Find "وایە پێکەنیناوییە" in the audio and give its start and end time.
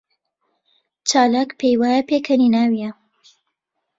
1.81-2.89